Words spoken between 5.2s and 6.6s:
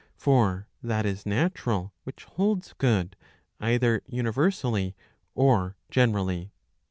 or generally